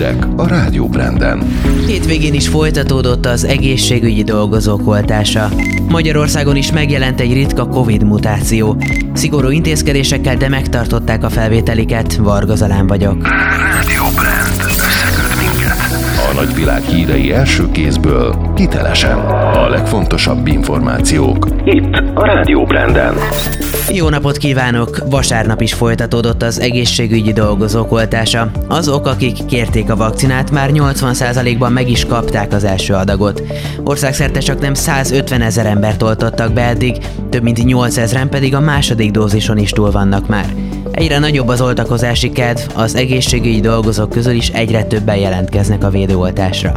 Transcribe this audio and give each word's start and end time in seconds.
hírek 0.00 0.26
a 0.36 0.46
Rádió 0.46 0.88
Branden. 0.88 1.42
Hétvégén 1.86 2.34
is 2.34 2.48
folytatódott 2.48 3.26
az 3.26 3.44
egészségügyi 3.44 4.22
dolgozók 4.22 4.88
oltása. 4.88 5.48
Magyarországon 5.88 6.56
is 6.56 6.72
megjelent 6.72 7.20
egy 7.20 7.32
ritka 7.32 7.68
Covid 7.68 8.04
mutáció. 8.04 8.76
Szigorú 9.12 9.48
intézkedésekkel, 9.48 10.36
de 10.36 10.48
megtartották 10.48 11.24
a 11.24 11.28
felvételiket. 11.28 12.16
Varga 12.16 12.54
Zalán 12.54 12.86
vagyok. 12.86 13.28
Rádió 13.28 14.02
Brand. 14.14 14.79
A 16.30 16.32
nagyvilág 16.32 16.82
hírei 16.82 17.32
első 17.32 17.70
kézből, 17.70 18.52
hitelesen. 18.56 19.18
A 19.54 19.68
legfontosabb 19.68 20.46
információk. 20.46 21.48
Itt 21.64 21.94
a 22.14 22.24
Rádió 22.24 22.64
Branden. 22.64 23.14
Jó 23.92 24.08
napot 24.08 24.36
kívánok! 24.36 24.98
Vasárnap 25.10 25.60
is 25.60 25.74
folytatódott 25.74 26.42
az 26.42 26.60
egészségügyi 26.60 27.32
dolgozók 27.32 27.92
oltása. 27.92 28.50
Azok, 28.68 29.06
akik 29.06 29.46
kérték 29.46 29.90
a 29.90 29.96
vakcinát, 29.96 30.50
már 30.50 30.70
80%-ban 30.72 31.72
meg 31.72 31.90
is 31.90 32.04
kapták 32.04 32.52
az 32.52 32.64
első 32.64 32.94
adagot. 32.94 33.42
Országszerte 33.84 34.40
csak 34.40 34.60
nem 34.60 34.74
150 34.74 35.40
ezer 35.40 35.66
embert 35.66 36.02
oltottak 36.02 36.52
be 36.52 36.62
eddig, 36.62 36.96
több 37.30 37.42
mint 37.42 37.64
8 37.64 37.96
ezeren 37.96 38.28
pedig 38.28 38.54
a 38.54 38.60
második 38.60 39.10
dózison 39.10 39.58
is 39.58 39.70
túl 39.70 39.90
vannak 39.90 40.28
már. 40.28 40.54
Egyre 40.90 41.18
nagyobb 41.18 41.48
az 41.48 41.60
oltakozási 41.60 42.30
kedv, 42.30 42.60
az 42.74 42.94
egészségügyi 42.94 43.60
dolgozók 43.60 44.10
közül 44.10 44.32
is 44.32 44.48
egyre 44.48 44.84
többen 44.84 45.16
jelentkeznek 45.16 45.84
a 45.84 45.90
védőoltásra. 45.90 46.72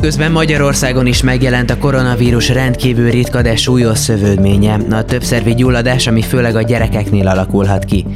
Közben 0.00 0.32
Magyarországon 0.32 1.06
is 1.06 1.22
megjelent 1.22 1.70
a 1.70 1.78
koronavírus 1.78 2.48
rendkívül 2.48 3.10
ritka, 3.10 3.42
de 3.42 3.56
súlyos 3.56 3.98
szövődménye, 3.98 4.78
a 4.90 5.04
többszervi 5.04 5.54
gyulladás, 5.54 6.06
ami 6.06 6.22
főleg 6.22 6.56
a 6.56 6.62
gyerekeknél 6.62 7.28
alakulhat 7.28 7.84
ki. 7.84 8.06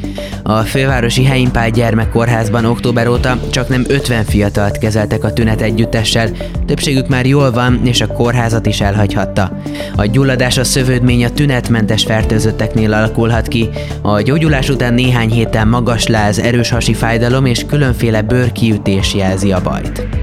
A 0.43 0.59
fővárosi 0.59 1.25
Heimpál 1.25 1.71
gyermekkórházban 1.71 2.65
október 2.65 3.09
óta 3.09 3.39
csak 3.51 3.69
nem 3.69 3.85
50 3.89 4.25
fiatalt 4.25 4.79
kezeltek 4.79 5.25
a 5.25 5.33
tünet 5.33 5.61
együttessel, 5.61 6.31
többségük 6.67 7.09
már 7.09 7.27
jól 7.27 7.51
van, 7.51 7.81
és 7.85 8.01
a 8.01 8.07
kórházat 8.07 8.67
is 8.67 8.81
elhagyhatta. 8.81 9.61
A 9.97 10.05
gyulladás 10.05 10.59
a 10.59 10.65
szövődmény 10.65 11.25
a 11.25 11.33
tünetmentes 11.33 12.05
fertőzötteknél 12.05 12.93
alakulhat 12.93 13.49
ki, 13.49 13.69
a 14.03 14.21
gyógyulás 14.21 14.69
után 14.69 14.95
néhány 14.95 15.31
héten 15.31 15.69
magas 15.69 16.07
láz, 16.07 16.39
erős 16.39 16.71
hasi 16.71 16.95
fájdalom 16.95 17.45
és 17.45 17.65
különféle 17.69 18.23
bőrkiütés 18.23 19.15
jelzi 19.15 19.53
a 19.53 19.61
bajt. 19.63 20.14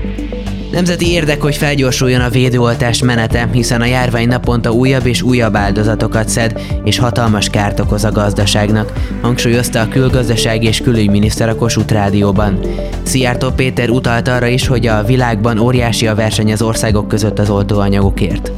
Nemzeti 0.71 1.11
érdek, 1.11 1.41
hogy 1.41 1.55
felgyorsuljon 1.55 2.21
a 2.21 2.29
védőoltás 2.29 3.03
menete, 3.03 3.49
hiszen 3.51 3.81
a 3.81 3.85
járvány 3.85 4.27
naponta 4.27 4.71
újabb 4.71 5.05
és 5.05 5.21
újabb 5.21 5.55
áldozatokat 5.55 6.29
szed, 6.29 6.61
és 6.83 6.97
hatalmas 6.97 7.49
kárt 7.49 7.79
okoz 7.79 8.03
a 8.03 8.11
gazdaságnak, 8.11 8.93
hangsúlyozta 9.21 9.81
a 9.81 9.87
külgazdasági 9.87 10.67
és 10.67 10.81
külügyminiszter 10.81 11.49
a 11.49 11.55
Kossuth 11.55 11.93
Rádióban. 11.93 12.59
Szijjártó 13.03 13.49
Péter 13.49 13.89
utalt 13.89 14.27
arra 14.27 14.47
is, 14.47 14.67
hogy 14.67 14.87
a 14.87 15.03
világban 15.03 15.59
óriási 15.59 16.07
a 16.07 16.15
verseny 16.15 16.51
az 16.51 16.61
országok 16.61 17.07
között 17.07 17.39
az 17.39 17.49
oltóanyagokért. 17.49 18.51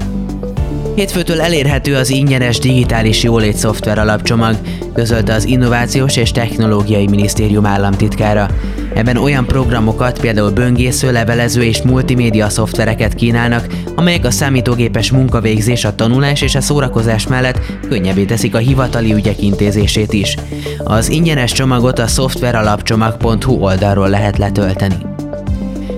Hétfőtől 0.96 1.42
elérhető 1.42 1.96
az 1.96 2.10
ingyenes 2.10 2.60
digitális 2.60 3.24
jólét 3.24 3.56
szoftver 3.56 3.98
alapcsomag, 3.98 4.56
közölte 4.94 5.34
az 5.34 5.46
Innovációs 5.46 6.18
és 6.18 6.32
Technológiai 6.32 7.08
Minisztérium 7.08 7.66
államtitkára. 7.66 8.50
Ebben 8.94 9.18
olyan 9.18 9.46
programokat, 9.46 10.20
például 10.20 10.52
böngésző, 10.52 11.12
levelező 11.12 11.64
és 11.64 11.82
multimédia 11.82 12.50
szoftvereket 12.50 13.14
kínálnak, 13.14 13.68
amelyek 13.96 14.26
a 14.26 14.32
számítógépes 14.32 15.12
munkavégzés, 15.12 15.86
a 15.86 15.96
tanulás 15.96 16.42
és 16.42 16.56
a 16.56 16.62
szórakozás 16.62 17.28
mellett 17.28 17.60
könnyebbé 17.90 18.24
teszik 18.24 18.56
a 18.56 18.58
hivatali 18.58 19.14
ügyek 19.14 19.42
intézését 19.42 20.14
is. 20.14 20.36
Az 20.84 21.10
ingyenes 21.10 21.52
csomagot 21.52 22.00
a 22.00 22.08
szoftveralapcsomag.hu 22.08 23.54
oldalról 23.54 24.10
lehet 24.10 24.38
letölteni. 24.38 25.13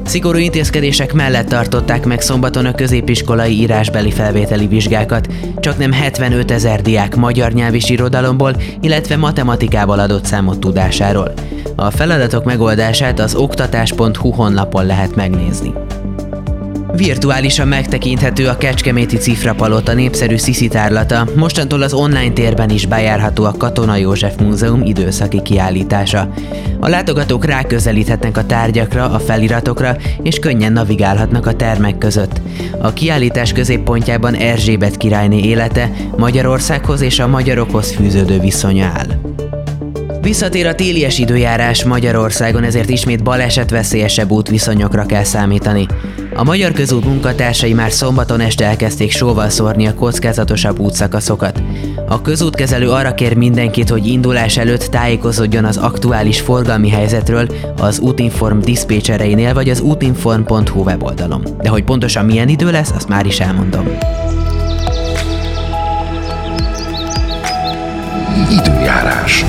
Szigorú 0.05 0.37
intézkedések 0.37 1.13
mellett 1.13 1.47
tartották 1.47 2.05
meg 2.05 2.21
szombaton 2.21 2.65
a 2.65 2.73
középiskolai 2.75 3.51
írásbeli 3.51 4.11
felvételi 4.11 4.67
vizsgákat. 4.67 5.27
Csak 5.59 5.77
nem 5.77 5.91
75 5.91 6.51
ezer 6.51 6.81
diák 6.81 7.15
magyar 7.15 7.51
nyelvi 7.51 7.81
irodalomból, 7.87 8.55
illetve 8.81 9.17
matematikával 9.17 9.99
adott 9.99 10.25
számot 10.25 10.59
tudásáról. 10.59 11.33
A 11.75 11.91
feladatok 11.91 12.43
megoldását 12.43 13.19
az 13.19 13.35
oktatás.hu 13.35 14.29
honlapon 14.29 14.85
lehet 14.85 15.15
megnézni. 15.15 15.73
Virtuálisan 16.95 17.67
megtekinthető 17.67 18.47
a 18.47 18.57
Kecskeméti 18.57 19.17
Cifrapalota 19.17 19.93
népszerű 19.93 20.37
sziszitárlata, 20.37 21.27
mostantól 21.35 21.81
az 21.81 21.93
online 21.93 22.33
térben 22.33 22.69
is 22.69 22.85
bejárható 22.85 23.43
a 23.43 23.55
Katona 23.57 23.95
József 23.95 24.35
Múzeum 24.39 24.81
időszaki 24.81 25.41
kiállítása. 25.41 26.33
A 26.79 26.89
látogatók 26.89 27.45
ráközelíthetnek 27.45 28.37
a 28.37 28.45
tárgyakra, 28.45 29.09
a 29.09 29.19
feliratokra, 29.19 29.97
és 30.23 30.39
könnyen 30.39 30.73
navigálhatnak 30.73 31.45
a 31.45 31.55
termek 31.55 31.97
között. 31.97 32.41
A 32.79 32.93
kiállítás 32.93 33.51
középpontjában 33.51 34.33
Erzsébet 34.33 34.97
királyné 34.97 35.39
élete, 35.39 35.91
Magyarországhoz 36.17 37.01
és 37.01 37.19
a 37.19 37.27
magyarokhoz 37.27 37.91
fűződő 37.91 38.39
viszonya 38.39 38.85
áll. 38.85 39.07
Visszatér 40.25 40.67
a 40.67 40.75
télies 40.75 41.19
időjárás 41.19 41.83
Magyarországon, 41.83 42.63
ezért 42.63 42.89
ismét 42.89 43.23
balesetveszélyesebb 43.23 44.31
útviszonyokra 44.31 45.05
kell 45.05 45.23
számítani. 45.23 45.85
A 46.33 46.43
Magyar 46.43 46.71
Közút 46.71 47.05
munkatársai 47.05 47.73
már 47.73 47.91
szombaton 47.91 48.39
este 48.39 48.65
elkezdték 48.65 49.11
sóval 49.11 49.49
szórni 49.49 49.87
a 49.87 49.93
kockázatosabb 49.93 50.79
útszakaszokat. 50.79 51.61
A 52.07 52.21
közútkezelő 52.21 52.89
arra 52.89 53.13
kér 53.13 53.35
mindenkit, 53.35 53.89
hogy 53.89 54.07
indulás 54.07 54.57
előtt 54.57 54.83
tájékozódjon 54.83 55.65
az 55.65 55.77
aktuális 55.77 56.41
forgalmi 56.41 56.89
helyzetről 56.89 57.47
az 57.77 57.99
Útinform 57.99 58.59
diszpécsereinél 58.59 59.53
vagy 59.53 59.69
az 59.69 59.79
útinform.hu 59.79 60.83
weboldalon. 60.83 61.45
De 61.61 61.69
hogy 61.69 61.83
pontosan 61.83 62.25
milyen 62.25 62.49
idő 62.49 62.71
lesz, 62.71 62.91
azt 62.91 63.07
már 63.07 63.25
is 63.25 63.39
elmondom. 63.39 63.87
Időjárás. 68.51 69.45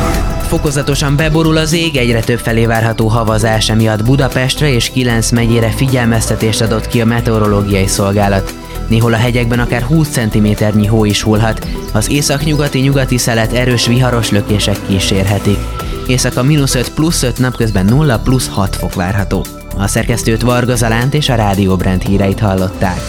Fokozatosan 0.46 1.16
beborul 1.16 1.56
az 1.56 1.72
ég, 1.72 1.96
egyre 1.96 2.20
több 2.20 2.38
felé 2.38 2.66
várható 2.66 3.06
havazás, 3.06 3.68
emiatt 3.68 4.04
Budapestre 4.04 4.68
és 4.72 4.90
9 4.90 5.30
megyére 5.30 5.70
figyelmeztetést 5.70 6.60
adott 6.60 6.86
ki 6.86 7.00
a 7.00 7.04
meteorológiai 7.04 7.86
szolgálat. 7.86 8.54
Néhol 8.88 9.12
a 9.12 9.16
hegyekben 9.16 9.58
akár 9.58 9.82
20 9.82 10.08
cm-nyi 10.08 10.86
hó 10.86 11.04
is 11.04 11.22
hullhat, 11.22 11.66
az 11.92 12.10
északnyugati 12.10 12.78
nyugati 12.78 13.18
szelet 13.18 13.52
erős 13.52 13.86
viharos 13.86 14.30
lökések 14.30 14.76
kísérhetik. 14.86 15.58
Éjszaka 16.06 16.42
mínusz 16.42 16.74
5 16.74 16.88
plusz 16.94 17.22
5 17.22 17.38
napközben 17.38 17.84
0 17.84 18.18
plusz 18.18 18.48
6 18.48 18.76
fok 18.76 18.94
várható. 18.94 19.44
A 19.76 19.86
szerkesztőt 19.86 20.42
Varga 20.42 20.74
Zalánt 20.74 21.14
és 21.14 21.28
a 21.28 21.34
Rádió 21.34 21.76
Brand 21.76 22.02
híreit 22.02 22.40
hallották. 22.40 23.00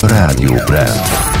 Rádió 0.00 0.54
Brand. 0.66 1.37